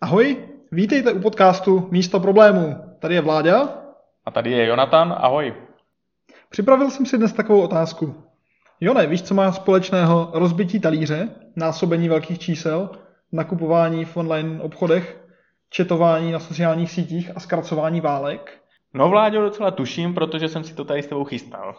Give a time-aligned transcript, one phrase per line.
[0.00, 2.76] Ahoj, vítejte u podcastu Místo problémů.
[2.98, 3.68] Tady je Vláďa.
[4.24, 5.54] A tady je Jonatan, ahoj.
[6.48, 8.24] Připravil jsem si dnes takovou otázku.
[8.80, 12.90] Jone, víš, co má společného rozbití talíře, násobení velkých čísel,
[13.32, 15.24] nakupování v online obchodech,
[15.70, 18.60] četování na sociálních sítích a zkracování válek?
[18.94, 21.74] No Vláďo, docela tuším, protože jsem si to tady s tebou chystal.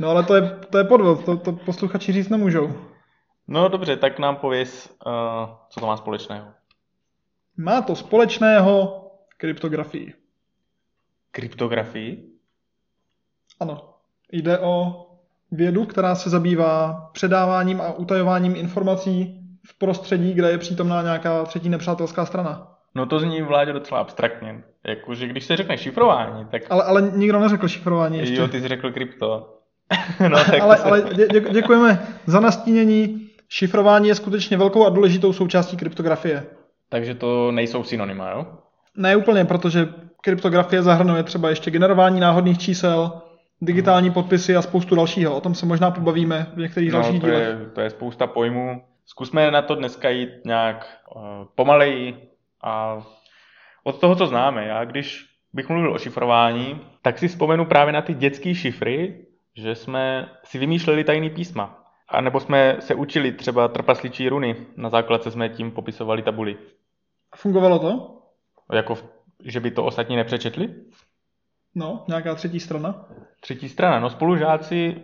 [0.00, 2.72] No ale to je, to je podvod, to, to posluchači říct nemůžou.
[3.48, 5.12] No dobře, tak nám pověz, uh,
[5.68, 6.46] co to má společného.
[7.56, 9.02] Má to společného
[9.36, 10.14] kryptografii.
[11.30, 12.28] Kryptografii?
[13.60, 13.94] Ano.
[14.32, 15.06] Jde o
[15.50, 21.68] vědu, která se zabývá předáváním a utajováním informací v prostředí, kde je přítomná nějaká třetí
[21.68, 22.78] nepřátelská strana.
[22.94, 24.62] No to zní vládě docela abstraktně.
[24.86, 26.62] Jakože když se řekne šifrování, tak...
[26.70, 28.36] Ale, ale nikdo neřekl šifrování ještě.
[28.36, 29.58] Jo, ty jsi řekl krypto.
[30.28, 30.82] no, tak ale, se...
[30.82, 33.28] ale dě, děkujeme za nastínění.
[33.48, 36.46] Šifrování je skutečně velkou a důležitou součástí kryptografie.
[36.92, 38.46] Takže to nejsou synonyma, jo?
[38.96, 39.88] Ne úplně, protože
[40.20, 43.22] kryptografie zahrnuje třeba ještě generování náhodných čísel,
[43.60, 44.14] digitální hmm.
[44.14, 45.36] podpisy a spoustu dalšího.
[45.36, 47.42] O tom se možná pobavíme v některých no, dalších to dílech.
[47.42, 48.82] Je, to je spousta pojmů.
[49.06, 51.22] Zkusme na to dneska jít nějak uh,
[51.54, 52.28] pomaleji
[52.62, 53.02] a
[53.84, 54.66] od toho, co známe.
[54.66, 59.74] Já když bych mluvil o šifrování, tak si vzpomenu právě na ty dětské šifry, že
[59.74, 61.78] jsme si vymýšleli tajný písma.
[62.08, 64.56] A nebo jsme se učili třeba trpasličí runy.
[64.76, 66.56] Na základce jsme tím popisovali tabuly.
[67.36, 68.18] Fungovalo to?
[68.72, 68.98] Jako,
[69.44, 70.74] že by to ostatní nepřečetli?
[71.74, 73.06] No, nějaká třetí strana?
[73.40, 75.02] Třetí strana, no spolužáci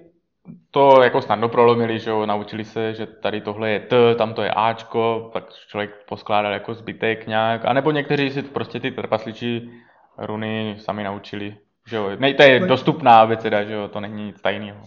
[0.70, 4.42] to jako snadno prolomili, že jo, naučili se, že tady tohle je T, tam to
[4.42, 9.70] je Ačko, pak člověk poskládal jako zbytek nějak, anebo někteří si prostě ty trpasličí
[10.18, 11.56] runy sami naučili,
[11.86, 14.80] že jo, ne, to je tak, dostupná abeceda, že jo, to není nic tajného.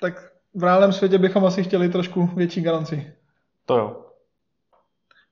[0.00, 3.12] Tak v reálném světě bychom asi chtěli trošku větší garanci.
[3.66, 4.03] To jo.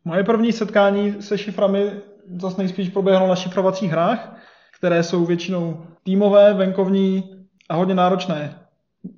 [0.05, 1.91] Moje první setkání se šiframi
[2.36, 4.36] zase nejspíš proběhlo na šifrovacích hrách,
[4.77, 7.31] které jsou většinou týmové, venkovní
[7.69, 8.59] a hodně náročné.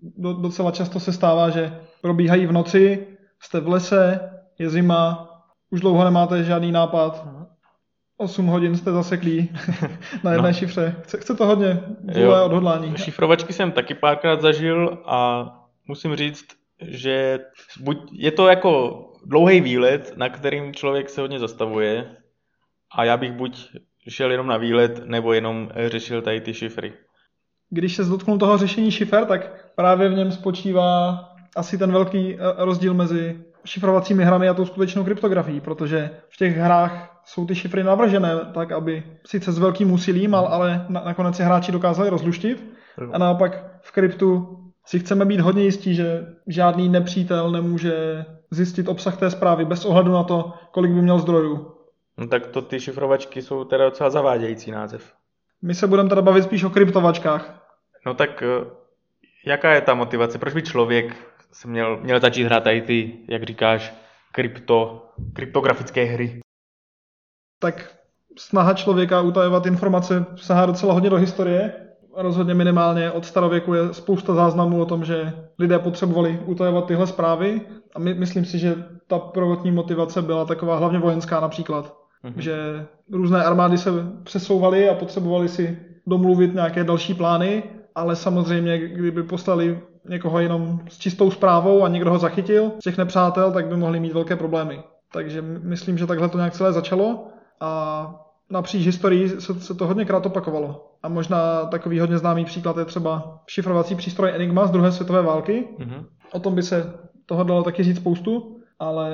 [0.03, 3.07] Do, docela často se stává, že probíhají v noci,
[3.41, 4.20] jste v lese,
[4.58, 5.31] je zima,
[5.70, 7.27] už dlouho nemáte žádný nápad,
[8.17, 9.51] 8 hodin jste zaseklí
[10.25, 10.55] na jedné no.
[10.55, 10.95] šifře.
[11.03, 12.97] Chce, chce to hodně vůle odhodlání.
[12.97, 15.47] Šifrovačky jsem taky párkrát zažil a
[15.89, 16.45] musím říct,
[16.83, 17.39] že
[17.81, 22.17] buď je to jako dlouhý výlet, na kterým člověk se hodně zastavuje
[22.96, 23.68] a já bych buď
[24.08, 26.92] šel jenom na výlet, nebo jenom řešil tady ty šifry.
[27.70, 31.18] Když se dotknu toho řešení šifer, tak právě v něm spočívá
[31.57, 36.57] asi ten velký eh, rozdíl mezi šifrovacími hrami a tou skutečnou kryptografií, protože v těch
[36.57, 41.73] hrách jsou ty šifry navržené tak, aby sice s velkým úsilím, ale nakonec se hráči
[41.73, 42.64] dokázali rozluštit.
[43.13, 48.24] A naopak v kryptu si chceme být hodně jistí, že žádný nepřítel nemůže
[48.55, 51.75] zjistit obsah té zprávy bez ohledu na to, kolik by měl zdrojů.
[52.19, 55.15] No tak to ty šifrovačky jsou teda docela zavádějící název.
[55.63, 57.64] My se budeme teda bavit spíš o kryptovačkách.
[58.07, 58.67] No tak eh,
[59.47, 60.39] jaká je ta motivace?
[60.39, 61.17] Proč by člověk
[61.53, 63.95] se měl, měl začít hrát tady ty, jak říkáš,
[64.33, 66.41] krypto, kryptografické hry?
[67.59, 67.97] Tak
[68.39, 71.73] snaha člověka utajovat informace sahá docela hodně do historie.
[72.17, 77.61] Rozhodně minimálně od starověku je spousta záznamů o tom, že lidé potřebovali utajovat tyhle zprávy
[77.95, 81.97] a my, myslím si, že ta prvotní motivace byla taková hlavně vojenská například.
[82.25, 82.39] Mm-hmm.
[82.39, 83.91] Že různé armády se
[84.23, 87.63] přesouvaly a potřebovali si domluvit nějaké další plány,
[87.95, 92.98] ale samozřejmě, kdyby poslali někoho jenom s čistou zprávou a někdo ho zachytil z těch
[92.98, 94.83] nepřátel, tak by mohli mít velké problémy.
[95.13, 97.29] Takže myslím, že takhle to nějak celé začalo
[97.61, 100.91] a napříč historii se, se to hodněkrát opakovalo.
[101.03, 105.69] A možná takový hodně známý příklad je třeba šifrovací přístroj Enigma z druhé světové války.
[105.79, 106.05] Mm-hmm.
[106.33, 106.95] O tom by se
[107.27, 109.11] toho dalo taky říct spoustu, ale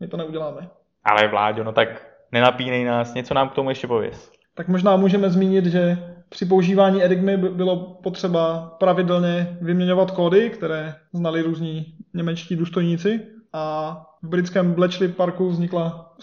[0.00, 0.70] my to neuděláme.
[1.04, 1.88] Ale Vláďo, no tak
[2.32, 4.30] nenapínej nás, něco nám k tomu ještě pověs.
[4.54, 5.98] Tak možná můžeme zmínit, že
[6.28, 13.20] při používání Enigmy bylo potřeba pravidelně vyměňovat kódy, které znali různí němečtí důstojníci
[13.52, 16.14] a v britském Bletchley Parku vznikla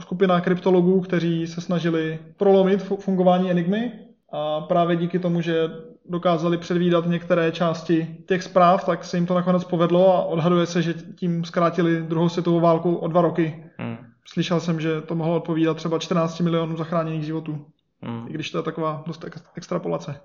[0.00, 3.92] skupina kryptologů, kteří se snažili prolomit fungování Enigmy
[4.32, 5.70] a právě díky tomu, že
[6.08, 10.82] dokázali předvídat některé části těch zpráv, tak se jim to nakonec povedlo a odhaduje se,
[10.82, 13.64] že tím zkrátili druhou světovou válku o dva roky.
[13.78, 13.96] Hmm.
[14.24, 17.66] Slyšel jsem, že to mohlo odpovídat třeba 14 milionů zachráněných životů.
[18.02, 18.26] Hmm.
[18.28, 19.24] I když to je taková dost
[19.56, 20.20] extrapolace.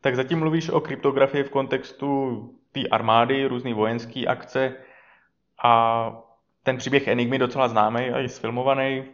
[0.00, 2.40] Tak zatím mluvíš o kryptografii v kontextu
[2.72, 4.74] té armády, různé vojenské akce
[5.62, 6.12] a
[6.62, 9.04] ten příběh Enigmy docela známý a je sfilmovaný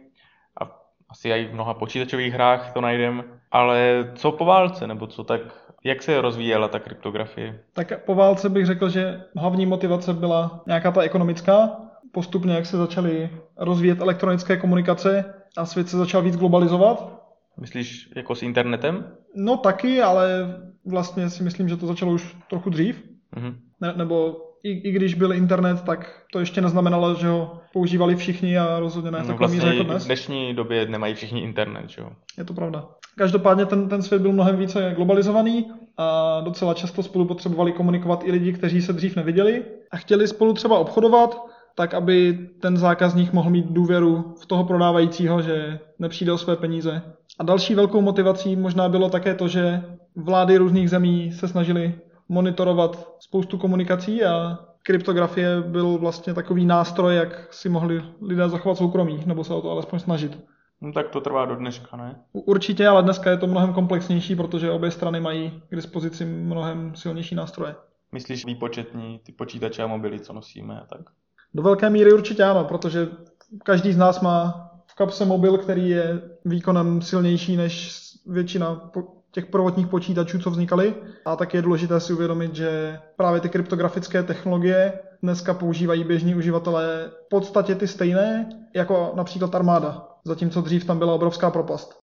[0.61, 0.79] a
[1.09, 3.23] asi i v mnoha počítačových hrách to najdem.
[3.51, 5.41] Ale co po válce, nebo co tak,
[5.83, 7.59] jak se rozvíjela ta kryptografie?
[7.73, 11.69] Tak po válce bych řekl, že hlavní motivace byla nějaká ta ekonomická.
[12.11, 17.19] postupně, jak se začaly rozvíjet elektronické komunikace a svět se začal víc globalizovat.
[17.57, 19.17] Myslíš jako s internetem?
[19.35, 20.29] No taky, ale
[20.85, 23.03] vlastně si myslím, že to začalo už trochu dřív.
[23.35, 23.59] Mhm.
[23.81, 28.57] Ne, nebo i, i když byl internet, tak to ještě neznamenalo, že ho používali všichni
[28.57, 30.05] a rozhodně ne v No takové míře vlastně jako v dnes.
[30.05, 32.09] dnešní době nemají všichni internet, že jo?
[32.37, 32.85] Je to pravda.
[33.17, 38.31] Každopádně ten, ten svět byl mnohem více globalizovaný a docela často spolu potřebovali komunikovat i
[38.31, 41.41] lidi, kteří se dřív neviděli a chtěli spolu třeba obchodovat,
[41.75, 47.01] tak aby ten zákazník mohl mít důvěru v toho prodávajícího, že nepřijde o své peníze.
[47.39, 49.83] A další velkou motivací možná bylo také to, že
[50.15, 51.93] vlády různých zemí se snažily
[52.29, 59.23] monitorovat spoustu komunikací a kryptografie byl vlastně takový nástroj, jak si mohli lidé zachovat soukromí,
[59.25, 60.39] nebo se o to alespoň snažit.
[60.81, 62.19] No tak to trvá do dneška, ne?
[62.33, 67.35] Určitě, ale dneska je to mnohem komplexnější, protože obě strany mají k dispozici mnohem silnější
[67.35, 67.75] nástroje.
[68.11, 71.01] Myslíš výpočetní, ty počítače a mobily, co nosíme a tak?
[71.53, 73.07] Do velké míry určitě ano, protože
[73.63, 78.91] každý z nás má v kapse mobil, který je výkonem silnější než většina
[79.31, 80.95] těch prvotních počítačů, co vznikaly.
[81.25, 87.11] A tak je důležité si uvědomit, že právě ty kryptografické technologie dneska používají běžní uživatelé
[87.25, 90.07] v podstatě ty stejné, jako například armáda.
[90.25, 91.99] Zatímco dřív tam byla obrovská propast.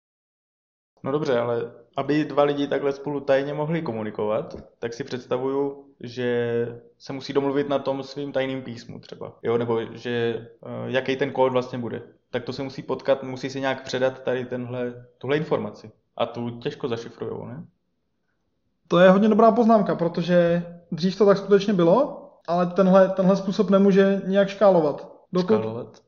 [1.04, 6.66] No dobře, ale aby dva lidi takhle spolu tajně mohli komunikovat, tak si představuju, že
[6.98, 9.38] se musí domluvit na tom svým tajným písmu třeba.
[9.42, 12.02] Jo, nebo že eh, jaký ten kód vlastně bude.
[12.30, 15.90] Tak to se musí potkat, musí si nějak předat tady tenhle, tuhle informaci.
[16.16, 17.64] A tu těžko zašifrujou, ne?
[18.88, 23.70] To je hodně dobrá poznámka, protože dřív to tak skutečně bylo, ale tenhle, tenhle způsob
[23.70, 25.08] nemůže nějak škálovat.
[25.32, 26.02] Dokud, Skalovat.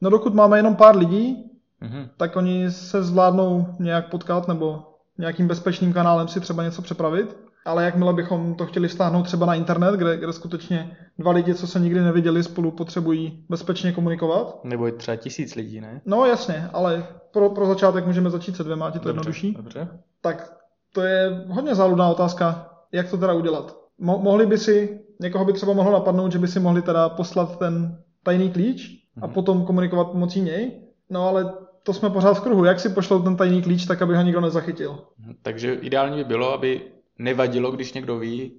[0.00, 1.42] no dokud máme jenom pár lidí,
[1.80, 2.08] Mhm.
[2.16, 7.36] tak oni se zvládnou nějak potkat nebo nějakým bezpečným kanálem si třeba něco přepravit.
[7.66, 11.66] Ale jakmile bychom to chtěli vztáhnout třeba na internet, kde, kde skutečně dva lidi, co
[11.66, 14.64] se nikdy neviděli, spolu potřebují bezpečně komunikovat.
[14.64, 16.00] Nebo i třeba tisíc lidí, ne?
[16.04, 19.52] No jasně, ale pro, pro začátek můžeme začít se dvěma, je to jednodušší.
[19.52, 19.88] Dobře.
[20.20, 20.52] Tak
[20.92, 23.76] to je hodně záludná otázka, jak to teda udělat.
[24.00, 27.58] Mo- mohli by si, někoho by třeba mohlo napadnout, že by si mohli teda poslat
[27.58, 28.88] ten tajný klíč
[29.22, 29.34] a Mhm.
[29.34, 30.80] potom komunikovat pomocí něj.
[31.10, 31.52] No ale
[31.82, 32.64] to jsme pořád v kruhu.
[32.64, 34.98] Jak si pošlou ten tajný klíč, tak aby ho nikdo nezachytil?
[35.42, 36.80] Takže ideální by bylo, aby
[37.18, 38.52] nevadilo, když někdo ví,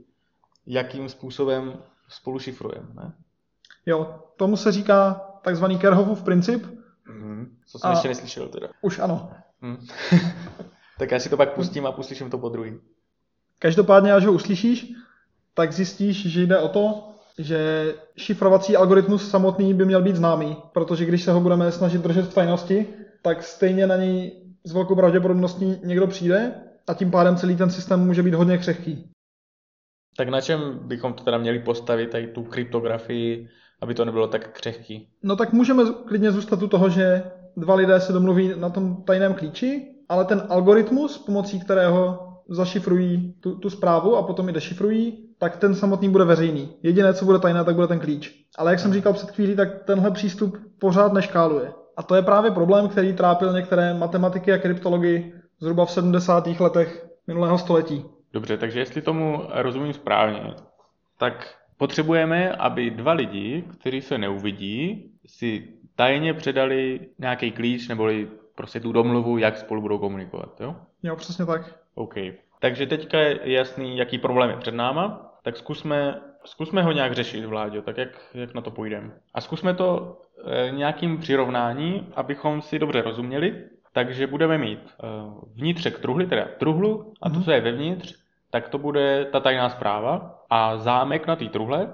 [0.65, 1.74] jakým způsobem
[2.07, 3.13] spolu šifrujeme, ne?
[3.86, 6.65] Jo, tomu se říká takzvaný Kerhoffův princip.
[7.07, 7.57] Mhm.
[7.65, 8.68] Co jsem A- ještě neslyšel teda.
[8.81, 9.30] Už ano.
[9.62, 9.88] Hm.
[11.00, 12.80] tak já si to pak pustím a puslyším to po druhý.
[13.59, 14.94] Každopádně, až ho uslyšíš,
[15.53, 21.06] tak zjistíš, že jde o to, že šifrovací algoritmus samotný by měl být známý, protože
[21.06, 22.88] když se ho budeme snažit držet v tajnosti,
[23.21, 28.00] tak stejně na něj s velkou pravděpodobností někdo přijde a tím pádem celý ten systém
[28.00, 29.10] může být hodně křehký.
[30.18, 33.50] Tak na čem bychom to teda měli postavit, tady tu kryptografii,
[33.81, 35.10] aby to nebylo tak křehký?
[35.24, 37.24] No tak můžeme klidně zůstat u toho, že
[37.57, 43.56] dva lidé se domluví na tom tajném klíči, ale ten algoritmus, pomocí kterého zašifrují tu,
[43.56, 46.69] tu zprávu a potom ji dešifrují, tak ten samotný bude veřejný.
[46.84, 48.45] Jediné, co bude tajné, tak bude ten klíč.
[48.57, 51.74] Ale jak jsem říkal před chvílí, tak tenhle přístup pořád neškáluje.
[51.98, 56.48] A to je právě problém, který trápil některé matematiky a kryptology zhruba v 70.
[56.48, 58.06] letech minulého století.
[58.33, 60.54] Dobře, takže jestli tomu rozumím správně,
[61.18, 68.80] tak potřebujeme, aby dva lidi, kteří se neuvidí, si tajně předali nějaký klíč neboli prostě
[68.80, 70.75] tu domluvu, jak spolu budou komunikovat, jo?
[71.03, 71.79] Jo, přesně tak.
[71.96, 72.15] OK.
[72.60, 77.46] Takže teďka je jasný, jaký problém je před náma, tak zkusme, zkusme ho nějak řešit,
[77.46, 79.12] Vláďo, tak jak, jak na to půjdeme.
[79.34, 83.63] A zkusme to e, nějakým přirovnání, abychom si dobře rozuměli.
[83.94, 85.08] Takže budeme mít e,
[85.53, 87.44] vnitřek truhly, teda truhlu, a to, Mhm.
[87.44, 88.15] co je vevnitř,
[88.51, 91.89] tak to bude ta tajná zpráva a zámek na té truhle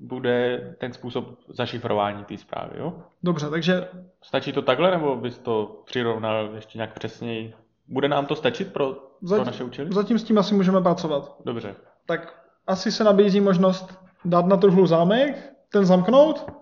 [0.00, 2.92] bude ten způsob zašifrování té zprávy, jo?
[3.22, 3.88] Dobře, takže
[4.22, 7.54] Stačí to takhle, nebo bys to přirovnal ještě nějak přesněji?
[7.88, 9.88] Bude nám to stačit pro, pro Zatím- naše účely?
[9.92, 11.36] zatím s tím asi můžeme pracovat.
[11.44, 11.74] Dobře.
[12.06, 12.34] tak
[12.66, 16.52] asi se nabízí možnost dát na truhlu zámek, ten zamknout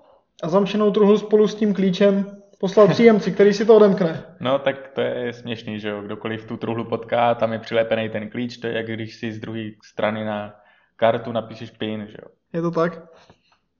[0.43, 4.23] a zamčenou truhlu spolu s tím klíčem poslat příjemci, který si to odemkne.
[4.41, 8.31] No tak to je směšný, že jo, kdokoliv tu truhlu potká, tam je přilepený ten
[8.31, 10.55] klíč, to je jak když si z druhé strany na
[10.97, 12.29] kartu napíšeš PIN, že jo.
[12.53, 13.03] Je to tak?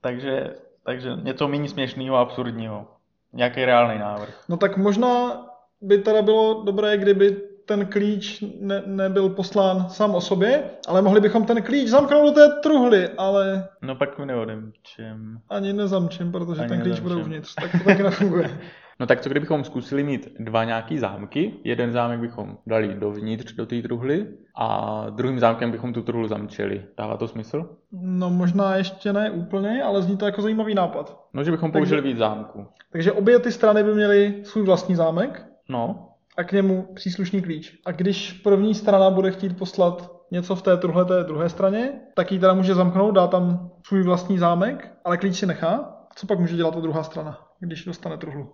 [0.01, 2.87] Takže, takže něco méně směšného a absurdního.
[3.33, 4.45] Nějaký reálný návrh.
[4.49, 5.47] No tak možná
[5.81, 7.37] by teda bylo dobré, kdyby
[7.67, 12.33] ten klíč ne, nebyl poslán sám o sobě, ale mohli bychom ten klíč zamknout do
[12.41, 15.39] té truhly, ale No pak mi neodemčem.
[15.51, 17.33] ani nezamčím, protože Ani ten klíč bude nezamčím.
[17.33, 18.51] uvnitř, tak to taky nefunguje.
[19.01, 23.67] No tak co kdybychom zkusili mít dva nějaký zámky, jeden zámek bychom dali dovnitř do
[23.67, 26.85] té truhly a druhým zámkem bychom tu truhlu zamčeli.
[26.99, 27.77] Dává to smysl?
[27.93, 31.21] No možná ještě ne úplně, ale zní to jako zajímavý nápad.
[31.35, 32.67] No, že bychom Takže- použili víc zámku.
[32.93, 37.81] Takže obě ty strany by měly svůj vlastní zámek No, a k němu příslušný klíč.
[37.87, 42.33] A když první strana bude chtít poslat něco v té truhle té druhé straně, tak
[42.33, 45.69] ji teda může zamknout, dá tam svůj vlastní zámek, ale klíč si nechá.
[46.11, 48.53] A co pak může dělat ta druhá strana, když dostane truhlu?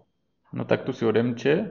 [0.53, 1.71] no tak tu si odemče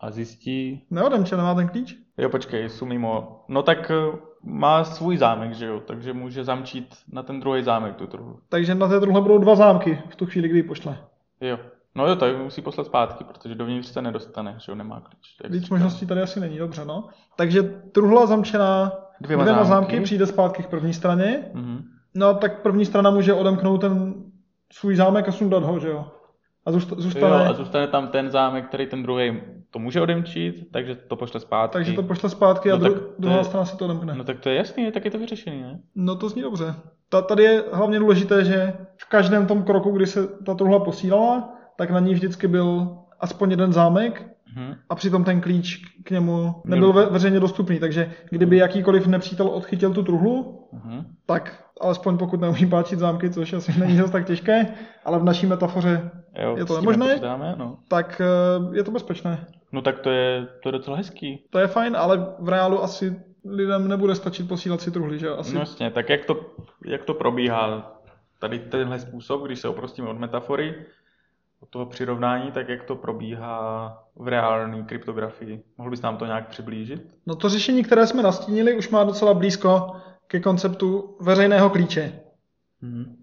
[0.00, 1.96] a zjistí, Neodemče, nemá ten klíč?
[2.18, 3.44] jo počkej, jsou mimo.
[3.48, 7.96] No tak eh, má svůj zámek, že jo, takže může zamčít na ten druhý zámek
[7.96, 8.40] tu truhlu.
[8.48, 10.98] Takže na té truhle budou dva zámky v tu chvíli, kdy ji pošle.
[11.40, 11.58] Jo.
[11.94, 15.50] No jo, tak musí poslat zpátky, protože dovnitř se nedostane, že jo, nemá klíč.
[15.52, 17.08] Víc možností tady asi není, dobře, no.
[17.36, 19.90] Takže truhla zamčená Dvěma dvěma zámky.
[19.92, 21.50] zámky přijde zpátky k první straně.
[21.54, 21.82] Mhm.
[22.14, 24.14] No tak první strana může odemknout ten
[24.72, 26.04] svůj zámek a sundat ho, že jo.
[26.66, 29.40] A zůsta- Jo, zůstane, a zůstane tam ten zámek, který ten druhý
[29.70, 31.72] to může odemčít, takže to pošle zpátky.
[31.72, 34.14] takže to pošle zpátky a No dru- druhá je- strana si to odemkne.
[34.14, 35.80] No tak to je jasný, tak je to vyřešený, ne?
[35.94, 36.74] No to zní dobře.
[37.08, 41.48] Ta, tady je hlavně důležité, že v každém tom kroku, kdy se ta truhla posílala,
[41.78, 44.74] tak na ní vždycky byl aspoň jeden zámek Mhm.
[44.90, 49.94] a přitom ten klíč k němu nebyl ve, veřejně dostupný, takže kdyby jakýkoliv nepřítel odchytil
[49.94, 51.06] tu truhlu, Mhm.
[51.26, 54.66] tak alespoň pokud neumí páčit zámky, což asi není zase tak těžké,
[55.04, 56.10] ale v naší metafoře,
[56.42, 57.06] Jo, Je to nemožné?
[57.06, 57.76] nepočítáme, No.
[57.88, 59.46] tak eh, je to bezpečné.
[59.72, 61.44] no tak to je, to je docela hezký.
[61.50, 65.28] To je fajn, ale v reálu asi lidem nebude stačit posílat si truhly, že?
[65.30, 66.40] Asi No jasně, tak jak to,
[66.86, 67.92] jak to probíhá
[68.38, 70.74] tady tenhle způsob, když se oprostíme od metafory,
[71.60, 75.62] od toho přirovnání, tak jak to probíhá v reálné kryptografii?
[75.78, 77.14] Mohl bys nám to nějak přiblížit?
[77.26, 79.92] No to řešení, které jsme nastínili, už má docela blízko
[80.26, 82.20] ke konceptu veřejného klíče.
[82.82, 83.16] Mhm.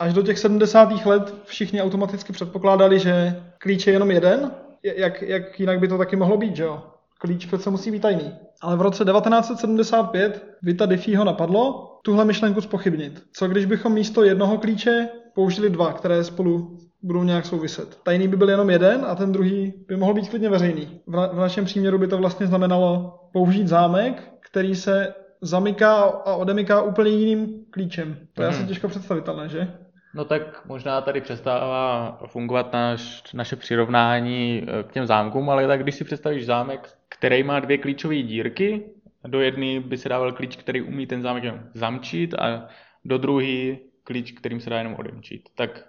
[0.00, 1.06] Až do těch 70.
[1.06, 4.50] let všichni automaticky předpokládali, že klíč je jenom jeden,
[4.82, 6.82] Je- jak, jak jinak by to taky mohlo být, že jo?
[7.18, 8.32] Klíč přece musí být tajný.
[8.60, 13.22] Ale v roce 1975 Vita Diffieho napadlo tuhle myšlenku spochybnit.
[13.32, 17.98] Co když bychom místo jednoho klíče použili dva, které spolu budou nějak souviset.
[18.02, 21.00] Tajný by byl jenom jeden a ten druhý by mohl být klidně veřejný.
[21.06, 26.34] V, na, v našem příměru by to vlastně znamenalo použít zámek, který se zamyká a
[26.34, 28.18] odemyká úplně jiným klíčem.
[28.34, 28.56] To je Mhm.
[28.58, 29.68] asi těžko představitelné, že?
[30.14, 35.82] No tak možná tady přestává fungovat naš, naše přirovnání eh, k těm zámkům, ale tak
[35.82, 38.82] když si představíš zámek, který má dvě klíčové dírky,
[39.28, 42.66] do jedné by se dával klíč, který umí ten zámek jenom zamčit a
[43.04, 45.42] do druhé klíč, kterým se dá jenom odemčit.
[45.54, 45.84] Tak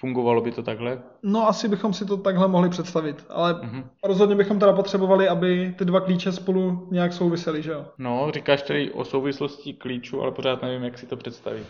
[0.00, 0.98] fungovalo by to takhle?
[1.22, 3.84] No asi bychom si to takhle mohli představit, ale Mhm.
[4.04, 7.84] rozhodně bychom teda potřebovali, aby ty dva klíče spolu nějak souvisely, že jo?
[7.98, 11.66] No, říkáš tady o souvislosti klíčů, ale pořád nevím, jak si to představit.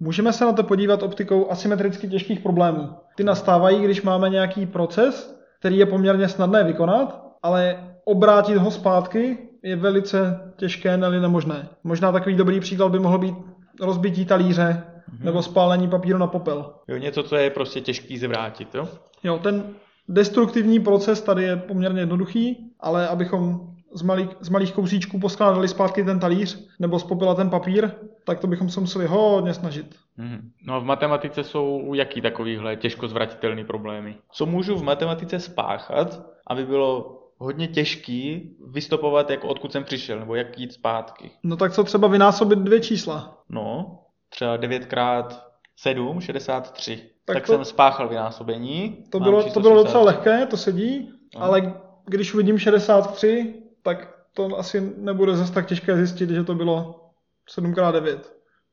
[0.00, 2.88] Můžeme se na to podívat optikou asymetricky těžkých problémů.
[3.16, 9.38] Ty nastávají, když máme nějaký proces, který je poměrně snadné vykonat, ale obrátit ho zpátky
[9.62, 11.68] je velice těžké, ne nemožné.
[11.84, 13.34] Možná takový dobrý příklad by mohl být
[13.80, 14.82] rozbití talíře
[15.20, 16.74] nebo spálení papíru na popel.
[16.88, 18.88] Jo, něco, co je prostě těžký zvrátit, jo?
[19.22, 19.74] Jo, ten
[20.08, 26.04] destruktivní proces tady je poměrně jednoduchý, ale abychom z malých, z malých kousíčků poskládali zpátky
[26.04, 27.90] ten talíř nebo z popela ten papír,
[28.26, 29.96] tak to bychom se museli hodně snažit.
[30.16, 30.50] Mhm.
[30.66, 34.16] No a v matematice jsou jaký takovýhle těžko zvratitelný problémy?
[34.32, 40.34] Co můžu v matematice spáchat, aby bylo hodně těžký vystopovat, jako odkud jsem přišel, nebo
[40.34, 41.30] jak jít zpátky?
[41.42, 43.38] No tak co třeba vynásobit dvě čísla?
[43.48, 43.98] No,
[44.34, 45.36] třeba 9 x
[45.76, 47.10] 7, 63.
[47.24, 49.04] Tak Tak, to- jsem spáchal vynásobení.
[49.10, 50.28] To bylo, to bylo docela 63.
[50.30, 51.42] lehké, to sedí, No.
[51.42, 51.74] ale
[52.06, 57.00] když uvidím 63, tak to asi nebude zase tak těžké zjistit, že to bylo
[57.46, 58.18] 7x9.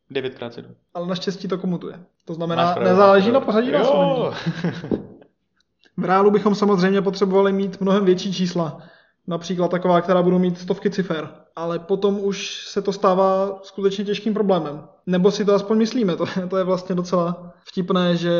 [0.10, 0.75] 9 x 7.
[0.94, 2.00] Ale naštěstí to komutuje.
[2.25, 3.77] To znamená, pravdu, nezáleží na pořadí Jo.
[3.77, 5.01] násobení.
[5.98, 8.82] V reálu bychom samozřejmě potřebovali mít mnohem větší čísla.
[9.27, 11.30] Například taková, která budou mít stovky cifer.
[11.55, 14.84] Ale potom už se to stává skutečně těžkým problémem.
[15.05, 16.15] Nebo si to aspoň myslíme.
[16.15, 18.31] To, to je vlastně docela vtipné, že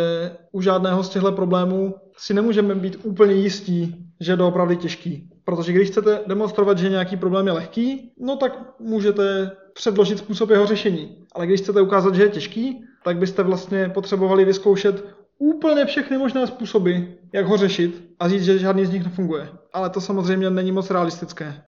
[0.52, 5.30] u žádného z těchto problémů si nemůžeme být úplně jistí, že je doopravdy těžký.
[5.44, 10.66] Protože když chcete demonstrovat, že nějaký problém je lehký, no tak můžete předložit způsob jeho
[10.66, 11.18] řešení.
[11.36, 15.06] Ale když chcete ukázat, že je těžký, tak byste vlastně potřebovali vyzkoušet
[15.38, 16.98] úplně všechny možné způsoby,
[17.34, 19.50] jak ho řešit a říct, že žádný z nich nefunguje.
[19.74, 21.62] Ale to samozřejmě není moc realistické.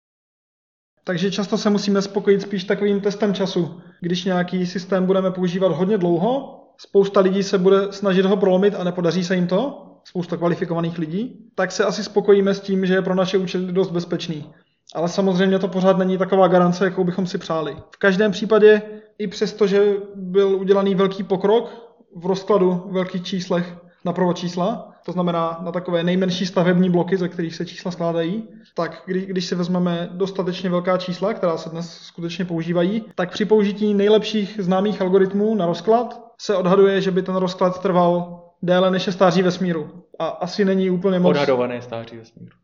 [1.04, 3.80] Takže často se musíme spokojit spíš takovým testem času.
[4.00, 8.84] Když nějaký systém budeme používat hodně dlouho, spousta lidí se bude snažit ho prolomit a
[8.84, 13.02] nepodaří se jim to, spousta kvalifikovaných lidí, tak se asi spokojíme s tím, že je
[13.02, 14.52] pro naše účely dost bezpečný.
[14.94, 17.76] Ale samozřejmě to pořád není taková garance, jakou bychom si přáli.
[17.90, 18.82] V každém případě,
[19.18, 21.70] i přesto, že byl udělaný velký pokrok
[22.16, 27.28] v rozkladu v velkých číslech, na prvočísla, to znamená na takové nejmenší stavební bloky, ze
[27.28, 31.98] kterých se čísla skládají, tak když, když si vezmeme dostatečně velká čísla, která se dnes
[31.98, 37.36] skutečně používají, tak při použití nejlepších známých algoritmů na rozklad se odhaduje, že by ten
[37.36, 40.04] rozklad trval déle než je stáří vesmíru.
[40.18, 41.30] A asi není úplně moc...
[41.30, 42.56] Odhadované stáří vesmíru.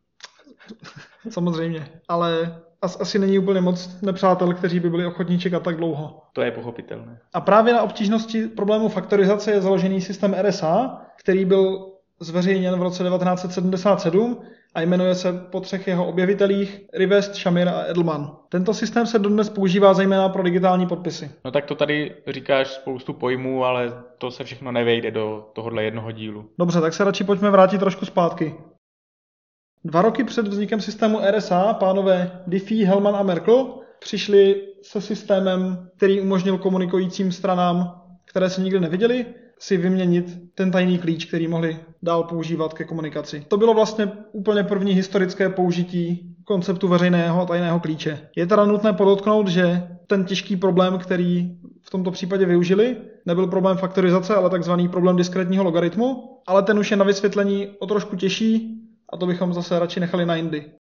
[1.29, 6.21] Samozřejmě, ale as, asi není úplně moc nepřátel, kteří by byli ochotní čekat tak dlouho.
[6.33, 7.19] To je pochopitelné.
[7.33, 13.03] A právě na obtížnosti problému faktorizace je založený systém RSA, který byl zveřejněn v roce
[13.03, 14.41] 1977
[14.75, 18.35] a jmenuje se po třech jeho objevitelích Rivest, Shamir a Edelman.
[18.49, 21.31] Tento systém se dodnes používá zejména pro digitální podpisy.
[21.45, 26.11] No tak to tady říkáš spoustu pojmů, ale to se všechno nevejde do tohohle jednoho
[26.11, 26.49] dílu.
[26.59, 28.55] Dobře, tak se radši pojďme vrátit trošku zpátky.
[29.85, 36.21] Dva roky před vznikem systému RSA pánové Diffie, Hellman a Merkel přišli se systémem, který
[36.21, 39.25] umožnil komunikujícím stranám, které se nikdy neviděli,
[39.59, 43.45] si vyměnit ten tajný klíč, který mohli dál používat ke komunikaci.
[43.47, 48.19] To bylo vlastně úplně první historické použití konceptu veřejného a tajného klíče.
[48.35, 53.77] Je teda nutné podotknout, že ten těžký problém, který v tomto případě využili, nebyl problém
[53.77, 58.79] faktorizace, ale takzvaný problém diskrétního logaritmu, ale ten už je na vysvětlení o trošku těžší
[59.09, 60.71] a to bychom zase radši nechali na jindy.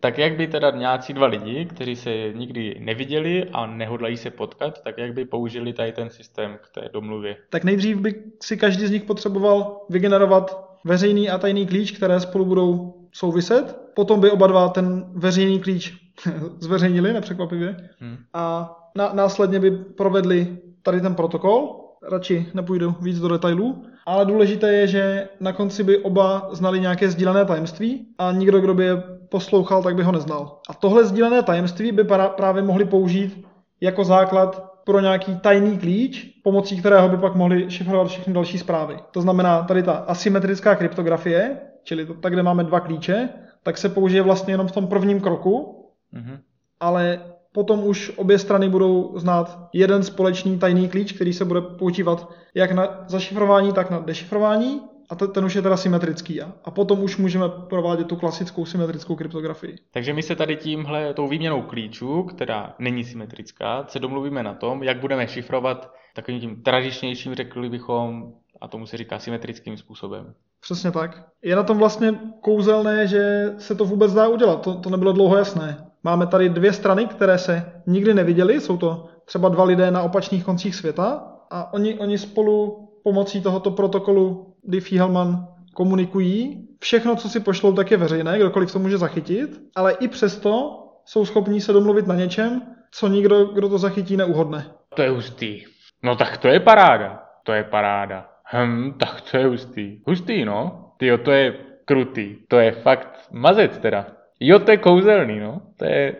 [0.00, 4.82] Tak jak by teda nějací dva lidi, kteří se nikdy neviděli a nehodlají se potkat,
[4.82, 7.36] tak jak by použili tady ten systém k té domluvě?
[7.50, 12.44] Tak nejdřív by si každý z nich potřeboval vygenerovat veřejný a tajný klíč, které spolu
[12.44, 13.76] budou souviset.
[13.94, 15.94] Potom by oba dva ten veřejný klíč
[16.58, 17.76] zveřejnili, nepřekvapivě.
[17.98, 18.16] Hmm.
[18.34, 21.76] A na, následně by provedli tady ten protokol.
[22.10, 23.86] Radši nepůjdu víc do detailů.
[24.06, 28.74] Ale důležité je, že na konci by oba znali nějaké sdílené tajemství a nikdo, kdo
[28.74, 28.96] by je
[29.28, 30.58] poslouchal, tak by ho neznal.
[30.68, 32.04] A tohle sdílené tajemství by
[32.36, 33.46] právě mohli použít
[33.80, 38.96] jako základ pro nějaký tajný klíč, pomocí kterého by pak mohli šifrovat všechny další zprávy.
[39.10, 43.28] To znamená, tady ta asymetrická kryptografie, čili to, tak, kde máme dva klíče,
[43.62, 46.38] tak se použije vlastně jenom v tom prvním kroku, mm-hmm.
[46.80, 47.20] ale
[47.52, 52.72] potom už obě strany budou znát jeden společný tajný klíč, který se bude používat jak
[52.72, 54.80] na zašifrování, tak na dešifrování
[55.10, 56.42] a ten už je teda symetrický.
[56.42, 59.76] A, potom už můžeme provádět tu klasickou symetrickou kryptografii.
[59.90, 64.82] Takže my se tady tímhle, tou výměnou klíčů, která není symetrická, se domluvíme na tom,
[64.82, 70.34] jak budeme šifrovat takovým tím tradičnějším, řekli bychom, a tomu se říká symetrickým způsobem.
[70.60, 71.24] Přesně tak.
[71.42, 74.62] Je na tom vlastně kouzelné, že se to vůbec dá udělat.
[74.62, 75.89] To, to nebylo dlouho jasné.
[76.02, 78.60] Máme tady dvě strany, které se nikdy neviděly.
[78.60, 83.70] Jsou to třeba dva lidé na opačných koncích světa a oni, oni spolu pomocí tohoto
[83.70, 86.68] protokolu Diffie-Hellman komunikují.
[86.80, 91.24] Všechno, co si pošlou, tak je veřejné, kdokoliv to může zachytit, ale i přesto jsou
[91.24, 94.66] schopní se domluvit na něčem, co nikdo, kdo to zachytí, neuhodne.
[94.94, 95.64] To je hustý.
[96.02, 97.22] No tak to je paráda.
[97.44, 98.28] To je paráda.
[98.52, 100.02] Hm, tak to je hustý.
[100.06, 100.86] Hustý, no.
[100.96, 102.36] Ty to je krutý.
[102.48, 104.06] To je fakt mazec teda.
[104.40, 105.62] Jo, to je kouzelný, no.
[105.76, 106.16] To je...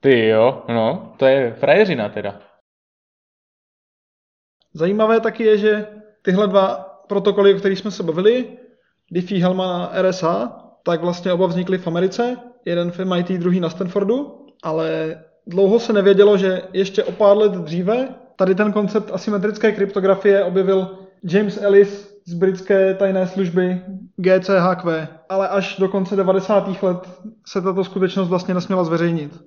[0.00, 1.14] Ty jo, no.
[1.16, 2.40] To je frajeřina teda.
[4.74, 5.86] Zajímavé taky je, že
[6.22, 6.74] tyhle dva
[7.08, 8.58] protokoly, o kterých jsme se bavili,
[9.10, 13.70] Diffie, Hellman a RSA, tak vlastně oba vznikly v Americe, jeden v MIT, druhý na
[13.70, 19.72] Stanfordu, ale dlouho se nevědělo, že ještě o pár let dříve tady ten koncept asymetrické
[19.72, 23.82] kryptografie objevil James Ellis z britské tajné služby
[24.16, 26.82] GCHQ, ale až do konce 90.
[26.82, 27.10] let
[27.46, 29.44] se tato skutečnost vlastně nesměla zveřejnit.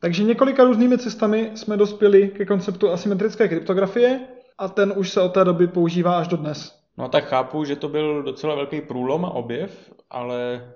[0.00, 4.20] Takže několika různými cestami jsme dospěli ke konceptu asymetrické kryptografie
[4.58, 6.78] a ten už se od té doby používá až do dnes.
[6.98, 10.68] No tak chápu, že to byl docela velký průlom a objev, ale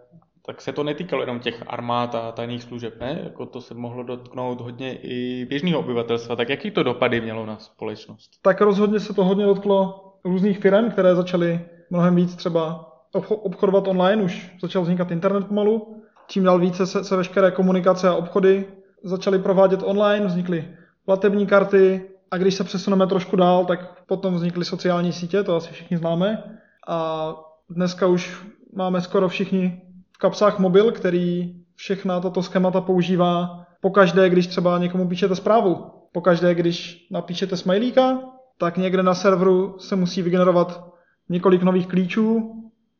[0.47, 3.21] tak se to netýkalo jenom těch armád a tajných služeb, ne?
[3.25, 6.37] Jako to se mohlo dotknout hodně i běžného obyvatelstva.
[6.37, 8.31] Tak jaký to dopady mělo na společnost?
[8.43, 12.89] Tak rozhodně se to hodně dotklo různých firm, které začaly mnohem víc třeba
[13.29, 16.03] obchodovat online, už začal vznikat internet pomalu.
[16.27, 18.67] Čím dál více se, se veškeré komunikace a obchody
[19.05, 20.69] začaly provádět online, vznikly
[21.05, 25.73] platební karty a když se přesuneme trošku dál, tak potom vznikly sociální sítě, to asi
[25.73, 26.59] všichni známe.
[26.89, 27.29] A
[27.71, 29.83] dneska už máme skoro všichni
[30.13, 35.87] v kapsách mobil, který všechna tato schémata používá pokaždé, když třeba někomu píšete zprávu.
[36.13, 38.19] Pokaždé, když napíšete smajlíka,
[38.59, 40.93] tak někde na serveru se musí vygenerovat
[41.29, 42.55] několik nových klíčů.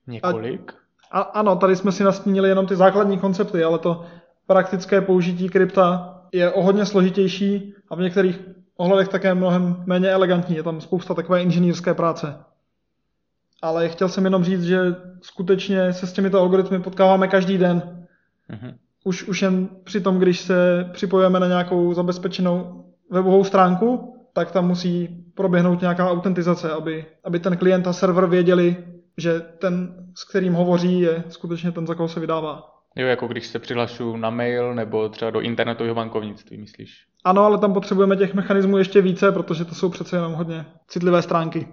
[0.07, 0.75] Několik?
[1.11, 4.05] A, a, ano, tady jsme si nastínili jenom ty základní koncepty, ale to
[4.47, 8.41] praktické použití krypta je o hodně složitější a v některých
[8.77, 10.57] ohledech také mnohem méně elegantní.
[10.57, 12.37] Je tam spousta takové inženýrské práce.
[13.63, 14.79] Ale chtěl jsem jenom říct, že
[15.23, 18.07] skutečně se s těmito algoritmy potkáváme každý den.
[18.51, 18.75] Mm-hmm.
[19.05, 24.67] Už, už jen při tom, když se připojujeme na nějakou zabezpečenou webovou stránku, tak tam
[24.67, 28.77] musí proběhnout nějaká autentizace, aby, aby ten klient a server věděli,
[29.19, 32.69] že ten, s kterým hovoří, je skutečně ten, za koho se vydává.
[32.97, 37.07] Jo, jako když se přihlašu na mail nebo třeba do internetového bankovnictví, myslíš?
[37.25, 41.23] Ano, ale tam potřebujeme těch mechanismů ještě více, protože to jsou přece jenom hodně citlivé
[41.23, 41.69] stránky.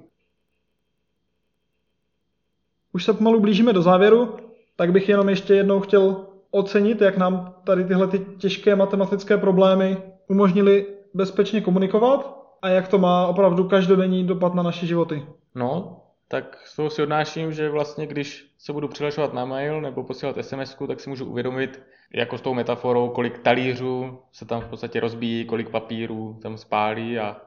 [2.93, 4.37] Už se pomalu blížíme do závěru,
[4.75, 9.97] tak bych jenom ještě jednou chtěl ocenit, jak nám tady tyhle ty těžké matematické problémy
[10.27, 15.25] umožnili bezpečně komunikovat a jak to má opravdu každodenní dopad na naše životy.
[15.55, 20.03] No, tak z toho si odnáším, že vlastně když se budu přihlašovat na mail nebo
[20.03, 21.81] posílat sms tak si můžu uvědomit,
[22.13, 27.19] jako s tou metaforou, kolik talířů se tam v podstatě rozbíjí, kolik papírů tam spálí
[27.19, 27.37] a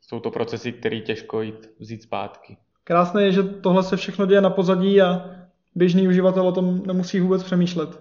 [0.00, 2.56] jsou to procesy, které těžko jít vzít zpátky.
[2.84, 5.30] Krásné je, že tohle se všechno děje na pozadí a
[5.74, 8.00] běžný uživatel o tom nemusí vůbec přemýšlet.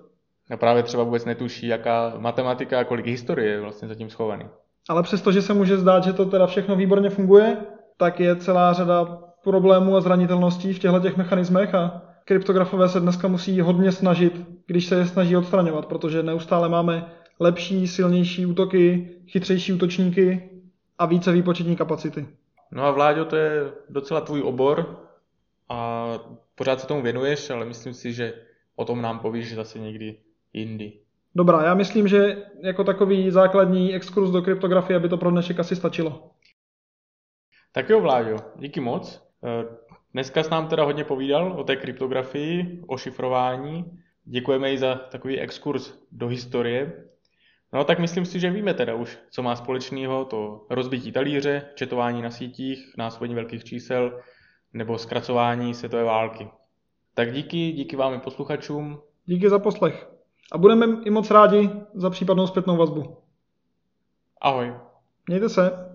[0.51, 4.45] A právě třeba vůbec netuší, jaká matematika a kolik historie je vlastně zatím schovaný.
[4.89, 7.57] Ale přesto, že se může zdát, že to teda všechno výborně funguje,
[7.97, 13.27] tak je celá řada problémů a zranitelností v těchto těch mechanismech a kryptografové se dneska
[13.27, 19.73] musí hodně snažit, když se je snaží odstraňovat, protože neustále máme lepší, silnější útoky, chytřejší
[19.73, 20.49] útočníky
[20.99, 22.27] a více výpočetní kapacity.
[22.71, 24.99] No a Vláďo, to je docela tvůj obor
[25.69, 26.07] a
[26.55, 28.33] pořád se tomu věnuješ, ale myslím si, že
[28.75, 30.17] o tom nám povíš zase někdy
[30.53, 31.02] jindy.
[31.35, 35.75] Dobrá, já myslím, že jako takový základní exkurs do kryptografie by to pro dnešek asi
[35.75, 36.31] stačilo.
[37.71, 39.27] Tak jo, Vláďo, díky moc.
[39.43, 39.65] Eh,
[40.13, 43.99] dneska s nám teda hodně povídal o té kryptografii, o šifrování.
[44.23, 47.07] Děkujeme i za takový exkurs do historie.
[47.73, 52.21] No tak myslím si, že víme teda už, co má společného to rozbití talíře, četování
[52.21, 54.21] na sítích, následní velkých čísel
[54.73, 56.47] nebo zkracování světové války.
[57.13, 59.01] Tak díky, díky vám i posluchačům.
[59.25, 60.12] Díky za poslech.
[60.53, 63.17] A budeme i moc rádi za případnou zpětnou vazbu.
[64.41, 64.73] Ahoj.
[65.27, 65.92] Mějte se.